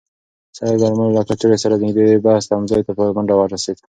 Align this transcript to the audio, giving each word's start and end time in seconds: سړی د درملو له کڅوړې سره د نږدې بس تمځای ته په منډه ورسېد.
سړی 0.57 0.71
د 0.73 0.77
درملو 0.81 1.15
له 1.17 1.21
کڅوړې 1.27 1.57
سره 1.63 1.73
د 1.75 1.81
نږدې 1.87 2.17
بس 2.25 2.43
تمځای 2.51 2.81
ته 2.87 2.91
په 2.97 3.03
منډه 3.15 3.35
ورسېد. 3.37 3.77